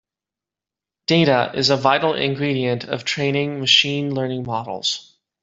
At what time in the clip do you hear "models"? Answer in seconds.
4.47-5.15